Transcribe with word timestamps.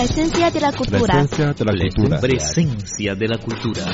Presencia 0.00 0.50
de 0.50 0.60
la 0.62 0.72
cultura. 0.72 1.12
Presencia 1.12 1.52
de 1.52 1.64
la 1.66 1.72
cultura. 1.78 2.20
Presencia 2.20 3.14
de 3.14 3.28
la 3.28 3.36
cultura. 3.36 3.84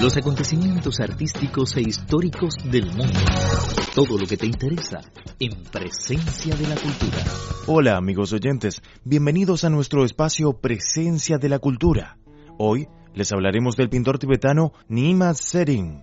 Los 0.00 0.16
acontecimientos 0.16 0.98
artísticos 0.98 1.76
e 1.76 1.82
históricos 1.82 2.54
del 2.64 2.86
mundo. 2.86 3.20
Todo 3.94 4.18
lo 4.18 4.26
que 4.26 4.36
te 4.36 4.46
interesa 4.46 5.00
en 5.38 5.62
Presencia 5.70 6.56
de 6.56 6.66
la 6.66 6.74
cultura. 6.74 7.18
Hola 7.68 7.96
amigos 7.96 8.32
oyentes, 8.32 8.82
bienvenidos 9.04 9.62
a 9.62 9.70
nuestro 9.70 10.04
espacio 10.04 10.54
Presencia 10.54 11.38
de 11.38 11.48
la 11.48 11.60
Cultura. 11.60 12.18
Hoy 12.58 12.88
les 13.14 13.30
hablaremos 13.30 13.76
del 13.76 13.90
pintor 13.90 14.18
tibetano 14.18 14.72
Nima 14.88 15.34
Sering. 15.34 16.02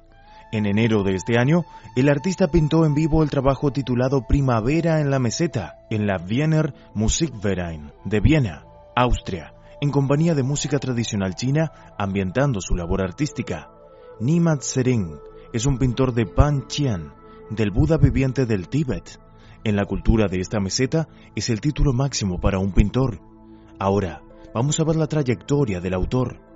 En 0.53 0.65
enero 0.65 1.03
de 1.03 1.15
este 1.15 1.37
año, 1.37 1.65
el 1.97 2.07
artista 2.07 2.47
pintó 2.47 2.85
en 2.85 2.93
vivo 2.93 3.21
el 3.21 3.29
trabajo 3.29 3.73
titulado 3.73 4.25
Primavera 4.25 5.01
en 5.01 5.11
la 5.11 5.19
Meseta, 5.19 5.75
en 5.89 6.07
la 6.07 6.23
Wiener 6.25 6.73
Musikverein 6.93 7.91
de 8.05 8.21
Viena, 8.21 8.66
Austria, 8.99 9.53
en 9.79 9.91
compañía 9.91 10.33
de 10.33 10.41
música 10.41 10.79
tradicional 10.79 11.35
china, 11.35 11.71
ambientando 11.99 12.61
su 12.61 12.75
labor 12.75 13.03
artística. 13.03 13.69
Nimat 14.19 14.61
Sering 14.61 15.19
es 15.53 15.67
un 15.67 15.77
pintor 15.77 16.15
de 16.15 16.25
Panqian, 16.25 17.13
del 17.51 17.69
Buda 17.69 17.97
viviente 17.97 18.47
del 18.47 18.69
Tíbet. 18.69 19.19
En 19.63 19.75
la 19.75 19.85
cultura 19.85 20.25
de 20.27 20.39
esta 20.39 20.59
meseta 20.59 21.07
es 21.35 21.51
el 21.51 21.61
título 21.61 21.93
máximo 21.93 22.39
para 22.39 22.57
un 22.57 22.71
pintor. 22.71 23.21
Ahora, 23.77 24.23
vamos 24.51 24.79
a 24.79 24.83
ver 24.83 24.95
la 24.95 25.05
trayectoria 25.05 25.79
del 25.79 25.93
autor. 25.93 26.46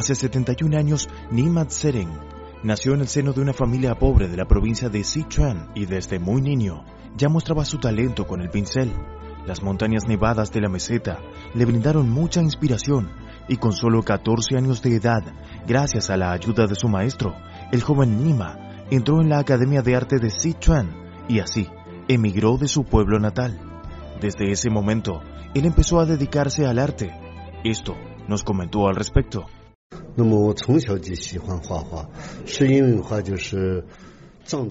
Hace 0.00 0.14
71 0.14 0.78
años, 0.78 1.10
Nimat 1.30 1.68
Seren 1.68 2.08
nació 2.62 2.94
en 2.94 3.02
el 3.02 3.08
seno 3.08 3.34
de 3.34 3.42
una 3.42 3.52
familia 3.52 3.98
pobre 3.98 4.28
de 4.28 4.36
la 4.38 4.46
provincia 4.46 4.88
de 4.88 5.04
Sichuan 5.04 5.72
y 5.74 5.84
desde 5.84 6.18
muy 6.18 6.40
niño 6.40 6.86
ya 7.18 7.28
mostraba 7.28 7.66
su 7.66 7.76
talento 7.76 8.26
con 8.26 8.40
el 8.40 8.48
pincel. 8.48 8.94
Las 9.44 9.62
montañas 9.62 10.08
nevadas 10.08 10.52
de 10.52 10.62
la 10.62 10.70
meseta 10.70 11.18
le 11.52 11.66
brindaron 11.66 12.08
mucha 12.08 12.40
inspiración 12.40 13.10
y 13.46 13.58
con 13.58 13.74
solo 13.74 14.02
14 14.02 14.56
años 14.56 14.80
de 14.80 14.96
edad, 14.96 15.22
gracias 15.66 16.08
a 16.08 16.16
la 16.16 16.32
ayuda 16.32 16.66
de 16.66 16.76
su 16.76 16.88
maestro, 16.88 17.34
el 17.70 17.82
joven 17.82 18.24
Nima 18.24 18.86
entró 18.90 19.20
en 19.20 19.28
la 19.28 19.38
Academia 19.38 19.82
de 19.82 19.96
Arte 19.96 20.16
de 20.16 20.30
Sichuan 20.30 20.96
y 21.28 21.40
así 21.40 21.68
emigró 22.08 22.56
de 22.56 22.68
su 22.68 22.84
pueblo 22.84 23.18
natal. 23.18 23.60
Desde 24.18 24.50
ese 24.50 24.70
momento, 24.70 25.20
él 25.54 25.66
empezó 25.66 26.00
a 26.00 26.06
dedicarse 26.06 26.64
al 26.64 26.78
arte. 26.78 27.12
Esto 27.64 27.98
nos 28.28 28.42
comentó 28.44 28.88
al 28.88 28.96
respecto. 28.96 29.44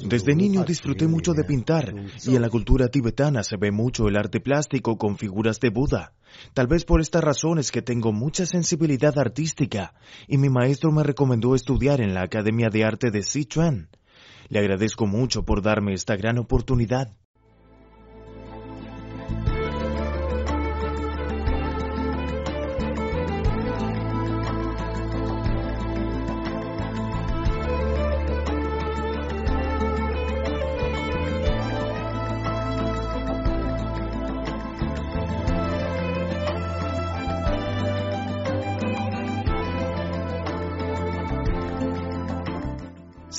Desde 0.03 0.35
niño 0.35 0.63
disfruté 0.63 1.07
mucho 1.07 1.33
de 1.33 1.43
pintar 1.43 1.93
y 2.25 2.35
en 2.35 2.41
la 2.41 2.49
cultura 2.49 2.87
tibetana 2.87 3.43
se 3.43 3.57
ve 3.57 3.71
mucho 3.71 4.07
el 4.07 4.17
arte 4.17 4.39
plástico 4.39 4.97
con 4.97 5.17
figuras 5.17 5.59
de 5.59 5.69
Buda. 5.69 6.13
Tal 6.53 6.67
vez 6.67 6.85
por 6.85 7.01
estas 7.01 7.23
razones 7.23 7.71
que 7.71 7.81
tengo 7.81 8.11
mucha 8.11 8.45
sensibilidad 8.45 9.17
artística 9.17 9.93
y 10.27 10.37
mi 10.37 10.49
maestro 10.49 10.91
me 10.91 11.03
recomendó 11.03 11.55
estudiar 11.55 12.01
en 12.01 12.13
la 12.13 12.23
Academia 12.23 12.69
de 12.69 12.83
Arte 12.83 13.11
de 13.11 13.23
Sichuan. 13.23 13.89
Le 14.49 14.59
agradezco 14.59 15.05
mucho 15.05 15.43
por 15.43 15.61
darme 15.61 15.93
esta 15.93 16.15
gran 16.15 16.37
oportunidad. 16.37 17.15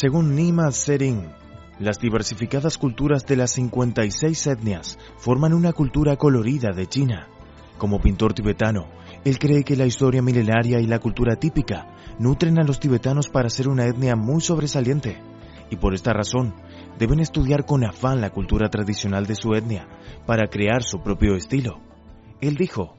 Según 0.00 0.34
Nima 0.34 0.72
Sering, 0.72 1.28
las 1.78 2.00
diversificadas 2.00 2.78
culturas 2.78 3.26
de 3.26 3.36
las 3.36 3.50
56 3.50 4.46
etnias 4.46 4.98
forman 5.18 5.52
una 5.52 5.74
cultura 5.74 6.16
colorida 6.16 6.70
de 6.74 6.86
China. 6.86 7.28
Como 7.76 8.00
pintor 8.00 8.32
tibetano, 8.32 8.86
él 9.26 9.38
cree 9.38 9.62
que 9.62 9.76
la 9.76 9.84
historia 9.84 10.22
milenaria 10.22 10.80
y 10.80 10.86
la 10.86 11.00
cultura 11.00 11.36
típica 11.36 11.86
nutren 12.18 12.58
a 12.58 12.64
los 12.64 12.80
tibetanos 12.80 13.28
para 13.28 13.50
ser 13.50 13.68
una 13.68 13.84
etnia 13.84 14.16
muy 14.16 14.40
sobresaliente, 14.40 15.18
y 15.68 15.76
por 15.76 15.92
esta 15.92 16.14
razón 16.14 16.54
deben 16.98 17.20
estudiar 17.20 17.66
con 17.66 17.84
afán 17.84 18.22
la 18.22 18.30
cultura 18.30 18.70
tradicional 18.70 19.26
de 19.26 19.34
su 19.34 19.52
etnia 19.52 19.86
para 20.24 20.46
crear 20.46 20.82
su 20.82 21.02
propio 21.02 21.36
estilo. 21.36 21.78
Él 22.40 22.54
dijo, 22.54 22.96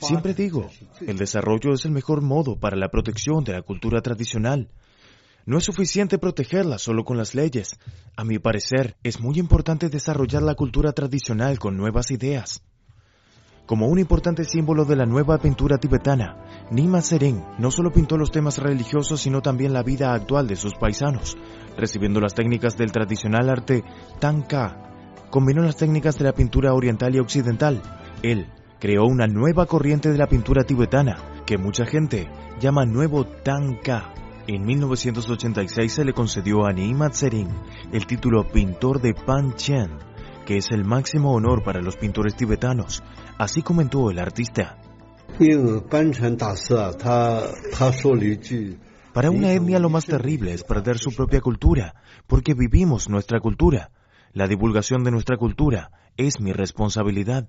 Siempre 0.00 0.34
digo, 0.34 0.70
el 1.06 1.16
desarrollo 1.16 1.72
es 1.74 1.84
el 1.84 1.92
mejor 1.92 2.22
modo 2.22 2.56
para 2.56 2.76
la 2.76 2.88
protección 2.88 3.44
de 3.44 3.52
la 3.52 3.62
cultura 3.62 4.00
tradicional. 4.00 4.70
No 5.46 5.58
es 5.58 5.64
suficiente 5.64 6.18
protegerla 6.18 6.78
solo 6.78 7.04
con 7.04 7.16
las 7.16 7.34
leyes. 7.34 7.78
A 8.16 8.24
mi 8.24 8.38
parecer, 8.38 8.96
es 9.02 9.20
muy 9.20 9.38
importante 9.38 9.88
desarrollar 9.88 10.42
la 10.42 10.54
cultura 10.54 10.92
tradicional 10.92 11.58
con 11.58 11.76
nuevas 11.76 12.10
ideas. 12.10 12.62
Como 13.66 13.86
un 13.86 13.98
importante 13.98 14.44
símbolo 14.44 14.84
de 14.84 14.96
la 14.96 15.06
nueva 15.06 15.38
pintura 15.38 15.78
tibetana, 15.78 16.66
Nima 16.72 17.00
Seren 17.02 17.44
no 17.58 17.70
solo 17.70 17.92
pintó 17.92 18.16
los 18.16 18.32
temas 18.32 18.58
religiosos, 18.58 19.20
sino 19.20 19.42
también 19.42 19.72
la 19.72 19.82
vida 19.82 20.12
actual 20.12 20.48
de 20.48 20.56
sus 20.56 20.74
paisanos, 20.74 21.36
recibiendo 21.76 22.20
las 22.20 22.34
técnicas 22.34 22.76
del 22.76 22.90
tradicional 22.90 23.48
arte 23.48 23.84
Tanka. 24.18 25.20
Combinó 25.30 25.62
las 25.62 25.76
técnicas 25.76 26.18
de 26.18 26.24
la 26.24 26.32
pintura 26.32 26.74
oriental 26.74 27.14
y 27.14 27.20
occidental. 27.20 27.80
Él, 28.22 28.48
creó 28.80 29.04
una 29.04 29.26
nueva 29.26 29.66
corriente 29.66 30.10
de 30.10 30.18
la 30.18 30.26
pintura 30.26 30.64
tibetana 30.64 31.42
que 31.46 31.58
mucha 31.58 31.84
gente 31.84 32.28
llama 32.60 32.86
Nuevo 32.86 33.26
Tanka. 33.26 34.14
En 34.46 34.64
1986 34.64 35.92
se 35.92 36.04
le 36.04 36.14
concedió 36.14 36.64
a 36.64 36.72
Nimat 36.72 37.12
Sering 37.12 37.50
el 37.92 38.06
título 38.06 38.48
Pintor 38.48 39.00
de 39.00 39.14
Panchen, 39.14 39.98
que 40.46 40.56
es 40.56 40.70
el 40.70 40.84
máximo 40.84 41.34
honor 41.34 41.62
para 41.62 41.82
los 41.82 41.96
pintores 41.96 42.34
tibetanos. 42.34 43.02
Así 43.38 43.62
comentó 43.62 44.10
el 44.10 44.18
artista. 44.18 44.78
Para 49.12 49.30
una 49.30 49.52
etnia 49.52 49.78
lo 49.78 49.90
más 49.90 50.06
terrible 50.06 50.54
es 50.54 50.64
perder 50.64 50.98
su 50.98 51.10
propia 51.12 51.40
cultura, 51.40 51.94
porque 52.26 52.54
vivimos 52.54 53.08
nuestra 53.08 53.40
cultura. 53.40 53.90
La 54.32 54.46
divulgación 54.46 55.04
de 55.04 55.10
nuestra 55.10 55.36
cultura 55.36 55.90
es 56.16 56.40
mi 56.40 56.52
responsabilidad. 56.52 57.48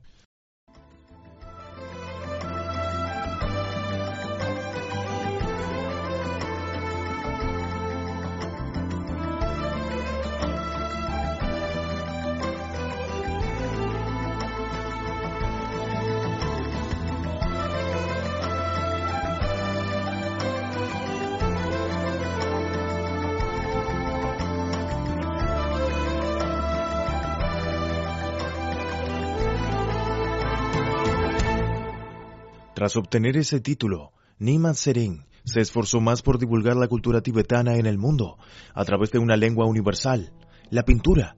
Tras 32.81 32.95
obtener 32.95 33.37
ese 33.37 33.59
título, 33.59 34.11
Nimat 34.39 34.73
Sering 34.73 35.27
se 35.43 35.61
esforzó 35.61 36.01
más 36.01 36.23
por 36.23 36.39
divulgar 36.39 36.75
la 36.75 36.87
cultura 36.87 37.21
tibetana 37.21 37.75
en 37.75 37.85
el 37.85 37.99
mundo 37.99 38.39
a 38.73 38.83
través 38.85 39.11
de 39.11 39.19
una 39.19 39.37
lengua 39.37 39.67
universal, 39.67 40.33
la 40.71 40.81
pintura. 40.81 41.37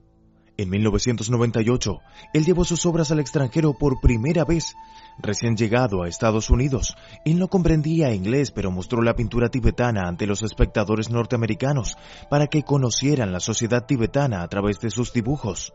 En 0.56 0.70
1998, 0.70 2.00
él 2.34 2.46
llevó 2.46 2.64
sus 2.64 2.86
obras 2.86 3.12
al 3.12 3.20
extranjero 3.20 3.74
por 3.78 4.00
primera 4.00 4.46
vez. 4.46 4.74
Recién 5.22 5.58
llegado 5.58 6.02
a 6.04 6.08
Estados 6.08 6.50
Unidos, 6.50 6.96
él 7.26 7.38
no 7.38 7.50
comprendía 7.50 8.14
inglés, 8.14 8.52
pero 8.52 8.72
mostró 8.72 9.02
la 9.02 9.14
pintura 9.14 9.50
tibetana 9.50 10.08
ante 10.08 10.28
los 10.28 10.44
espectadores 10.44 11.10
norteamericanos 11.10 11.98
para 12.30 12.48
que 12.48 12.64
conocieran 12.64 13.34
la 13.34 13.42
sociedad 13.42 13.86
tibetana 13.86 14.44
a 14.44 14.48
través 14.48 14.80
de 14.80 14.92
sus 14.92 15.12
dibujos. 15.12 15.74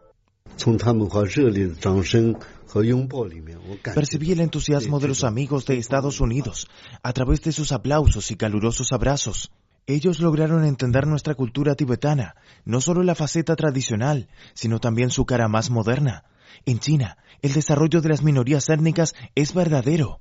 Percibí 3.94 4.32
el 4.32 4.40
entusiasmo 4.40 4.98
de 4.98 5.08
los 5.08 5.22
amigos 5.22 5.64
de 5.66 5.78
Estados 5.78 6.20
Unidos 6.20 6.68
a 7.02 7.12
través 7.12 7.40
de 7.42 7.52
sus 7.52 7.70
aplausos 7.70 8.32
y 8.32 8.36
calurosos 8.36 8.92
abrazos. 8.92 9.52
Ellos 9.86 10.18
lograron 10.18 10.64
entender 10.64 11.06
nuestra 11.06 11.34
cultura 11.34 11.76
tibetana, 11.76 12.34
no 12.64 12.80
solo 12.80 13.04
la 13.04 13.14
faceta 13.14 13.54
tradicional, 13.54 14.28
sino 14.52 14.80
también 14.80 15.10
su 15.10 15.24
cara 15.26 15.46
más 15.48 15.70
moderna. 15.70 16.24
En 16.66 16.80
China, 16.80 17.18
el 17.40 17.52
desarrollo 17.52 18.00
de 18.00 18.08
las 18.08 18.22
minorías 18.22 18.68
étnicas 18.68 19.14
es 19.36 19.54
verdadero. 19.54 20.20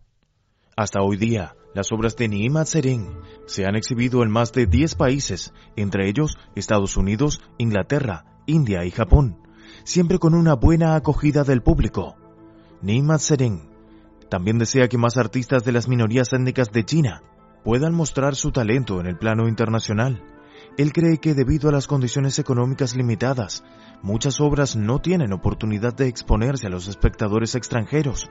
Hasta 0.75 1.01
hoy 1.01 1.17
día, 1.17 1.55
las 1.73 1.91
obras 1.91 2.15
de 2.15 2.27
Nima 2.27 2.63
Tsering 2.63 3.09
se 3.47 3.65
han 3.65 3.75
exhibido 3.75 4.21
en 4.21 4.29
más 4.29 4.53
de 4.53 4.67
10 4.67 4.95
países, 4.95 5.51
entre 5.75 6.07
ellos 6.07 6.37
Estados 6.55 6.95
Unidos, 6.95 7.41
Inglaterra, 7.57 8.25
India 8.45 8.85
y 8.85 8.91
Japón, 8.91 9.46
siempre 9.83 10.19
con 10.19 10.33
una 10.33 10.55
buena 10.55 10.95
acogida 10.95 11.43
del 11.43 11.61
público. 11.61 12.15
Nima 12.81 13.17
Tsering 13.17 13.69
también 14.29 14.57
desea 14.57 14.87
que 14.87 14.97
más 14.97 15.17
artistas 15.17 15.63
de 15.63 15.71
las 15.71 15.87
minorías 15.87 16.33
étnicas 16.33 16.71
de 16.71 16.83
China 16.83 17.23
puedan 17.63 17.93
mostrar 17.93 18.35
su 18.35 18.51
talento 18.51 18.99
en 18.99 19.07
el 19.07 19.17
plano 19.17 19.47
internacional. 19.47 20.23
Él 20.77 20.91
cree 20.93 21.17
que 21.17 21.33
debido 21.33 21.69
a 21.69 21.71
las 21.71 21.87
condiciones 21.87 22.37
económicas 22.39 22.95
limitadas, 22.95 23.63
muchas 24.01 24.39
obras 24.41 24.75
no 24.75 24.99
tienen 24.99 25.33
oportunidad 25.33 25.93
de 25.93 26.07
exponerse 26.07 26.67
a 26.67 26.69
los 26.69 26.87
espectadores 26.87 27.55
extranjeros. 27.55 28.29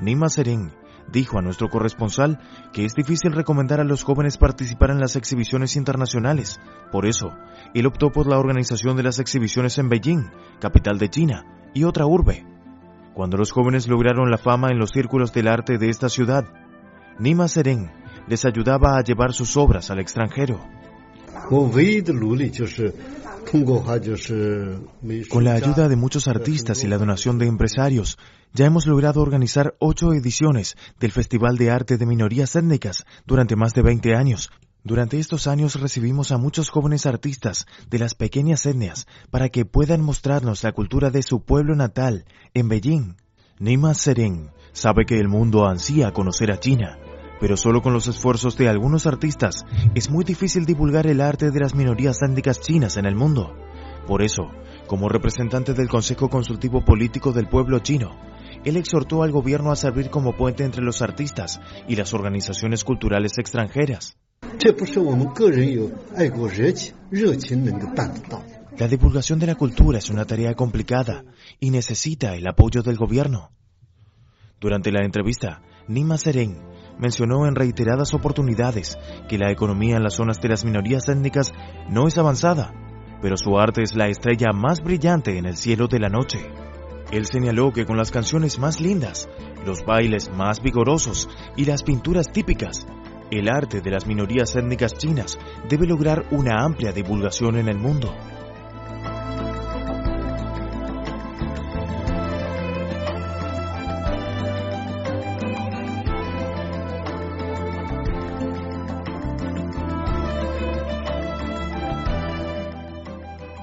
Nima 0.00 0.28
Sering 0.28 0.72
dijo 1.12 1.38
a 1.38 1.42
nuestro 1.42 1.68
corresponsal 1.68 2.38
que 2.72 2.84
es 2.84 2.94
difícil 2.94 3.32
recomendar 3.32 3.80
a 3.80 3.84
los 3.84 4.04
jóvenes 4.04 4.36
participar 4.38 4.90
en 4.90 5.00
las 5.00 5.16
exhibiciones 5.16 5.76
internacionales. 5.76 6.60
Por 6.92 7.06
eso, 7.06 7.32
él 7.74 7.86
optó 7.86 8.10
por 8.10 8.26
la 8.26 8.38
organización 8.38 8.96
de 8.96 9.02
las 9.02 9.18
exhibiciones 9.18 9.78
en 9.78 9.88
Beijing, 9.88 10.30
capital 10.60 10.98
de 10.98 11.08
China, 11.08 11.44
y 11.74 11.84
otra 11.84 12.06
urbe. 12.06 12.46
Cuando 13.14 13.36
los 13.36 13.50
jóvenes 13.50 13.88
lograron 13.88 14.30
la 14.30 14.38
fama 14.38 14.70
en 14.70 14.78
los 14.78 14.90
círculos 14.90 15.32
del 15.32 15.48
arte 15.48 15.78
de 15.78 15.88
esta 15.88 16.08
ciudad, 16.08 16.44
Nima 17.18 17.48
Sering 17.48 17.90
les 18.28 18.44
ayudaba 18.44 18.96
a 18.96 19.02
llevar 19.02 19.32
sus 19.32 19.56
obras 19.56 19.90
al 19.90 19.98
extranjero. 19.98 20.60
Con 25.30 25.44
la 25.44 25.54
ayuda 25.54 25.88
de 25.88 25.96
muchos 25.96 26.28
artistas 26.28 26.84
y 26.84 26.86
la 26.86 26.98
donación 26.98 27.38
de 27.38 27.46
empresarios, 27.46 28.18
ya 28.52 28.66
hemos 28.66 28.86
logrado 28.86 29.22
organizar 29.22 29.74
ocho 29.78 30.12
ediciones 30.12 30.76
del 31.00 31.12
Festival 31.12 31.56
de 31.56 31.70
Arte 31.70 31.96
de 31.96 32.04
Minorías 32.04 32.56
Étnicas 32.56 33.04
durante 33.26 33.56
más 33.56 33.72
de 33.72 33.82
20 33.82 34.14
años. 34.14 34.50
Durante 34.84 35.18
estos 35.18 35.46
años 35.46 35.80
recibimos 35.80 36.30
a 36.30 36.38
muchos 36.38 36.68
jóvenes 36.68 37.06
artistas 37.06 37.66
de 37.88 37.98
las 37.98 38.14
pequeñas 38.14 38.66
etnias 38.66 39.06
para 39.30 39.48
que 39.48 39.64
puedan 39.64 40.02
mostrarnos 40.02 40.62
la 40.62 40.72
cultura 40.72 41.10
de 41.10 41.22
su 41.22 41.42
pueblo 41.42 41.74
natal 41.74 42.26
en 42.52 42.68
Beijing. 42.68 43.16
Nima 43.58 43.94
Seren 43.94 44.50
sabe 44.72 45.06
que 45.06 45.18
el 45.18 45.28
mundo 45.28 45.66
ansía 45.66 46.12
conocer 46.12 46.52
a 46.52 46.60
China 46.60 46.98
pero 47.40 47.56
solo 47.56 47.82
con 47.82 47.92
los 47.92 48.06
esfuerzos 48.06 48.56
de 48.56 48.68
algunos 48.68 49.06
artistas 49.06 49.64
es 49.94 50.10
muy 50.10 50.24
difícil 50.24 50.64
divulgar 50.64 51.06
el 51.06 51.20
arte 51.20 51.50
de 51.50 51.60
las 51.60 51.74
minorías 51.74 52.22
étnicas 52.22 52.60
chinas 52.60 52.96
en 52.96 53.06
el 53.06 53.14
mundo. 53.14 53.54
Por 54.06 54.22
eso, 54.22 54.50
como 54.86 55.08
representante 55.08 55.74
del 55.74 55.88
Consejo 55.88 56.28
Consultivo 56.28 56.84
Político 56.84 57.32
del 57.32 57.48
Pueblo 57.48 57.78
Chino, 57.80 58.16
él 58.64 58.76
exhortó 58.76 59.22
al 59.22 59.30
gobierno 59.30 59.70
a 59.70 59.76
servir 59.76 60.10
como 60.10 60.36
puente 60.36 60.64
entre 60.64 60.82
los 60.82 61.02
artistas 61.02 61.60
y 61.86 61.96
las 61.96 62.14
organizaciones 62.14 62.84
culturales 62.84 63.38
extranjeras. 63.38 64.16
La 68.78 68.88
divulgación 68.88 69.38
de 69.38 69.46
la 69.46 69.54
cultura 69.56 69.98
es 69.98 70.08
una 70.08 70.24
tarea 70.24 70.54
complicada 70.54 71.24
y 71.60 71.70
necesita 71.70 72.34
el 72.34 72.46
apoyo 72.46 72.82
del 72.82 72.96
gobierno. 72.96 73.50
Durante 74.60 74.90
la 74.90 75.04
entrevista, 75.04 75.62
Nima 75.88 76.18
Seren 76.18 76.67
mencionó 76.98 77.46
en 77.46 77.54
reiteradas 77.54 78.14
oportunidades 78.14 78.96
que 79.28 79.38
la 79.38 79.50
economía 79.50 79.96
en 79.96 80.02
las 80.02 80.14
zonas 80.14 80.40
de 80.40 80.48
las 80.48 80.64
minorías 80.64 81.08
étnicas 81.08 81.52
no 81.88 82.06
es 82.06 82.18
avanzada, 82.18 82.72
pero 83.22 83.36
su 83.36 83.58
arte 83.58 83.82
es 83.82 83.96
la 83.96 84.08
estrella 84.08 84.48
más 84.52 84.80
brillante 84.82 85.38
en 85.38 85.46
el 85.46 85.56
cielo 85.56 85.88
de 85.88 85.98
la 85.98 86.08
noche. 86.08 86.38
Él 87.10 87.24
señaló 87.26 87.72
que 87.72 87.86
con 87.86 87.96
las 87.96 88.10
canciones 88.10 88.58
más 88.58 88.80
lindas, 88.80 89.28
los 89.64 89.84
bailes 89.84 90.30
más 90.30 90.62
vigorosos 90.62 91.28
y 91.56 91.64
las 91.64 91.82
pinturas 91.82 92.26
típicas, 92.30 92.86
el 93.30 93.48
arte 93.48 93.80
de 93.80 93.90
las 93.90 94.06
minorías 94.06 94.56
étnicas 94.56 94.94
chinas 94.94 95.38
debe 95.68 95.86
lograr 95.86 96.26
una 96.30 96.64
amplia 96.64 96.92
divulgación 96.92 97.56
en 97.56 97.68
el 97.68 97.78
mundo. 97.78 98.14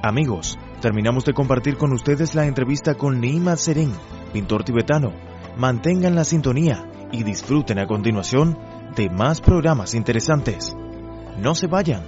Amigos, 0.06 0.60
terminamos 0.82 1.26
de 1.26 1.34
compartir 1.34 1.78
con 1.78 1.92
ustedes 1.92 2.36
la 2.36 2.46
entrevista 2.46 2.94
con 2.94 3.20
Nima 3.20 3.58
Seren, 3.58 3.92
pintor 4.32 4.64
tibetano. 4.64 5.12
Mantengan 5.58 6.14
la 6.14 6.24
sintonía 6.24 6.88
y 7.12 7.24
disfruten 7.24 7.80
a 7.80 7.88
continuación 7.88 8.56
de 8.96 9.10
más 9.10 9.42
programas 9.42 9.96
interesantes. 9.96 10.76
No 11.40 11.56
se 11.56 11.66
vayan. 11.66 12.04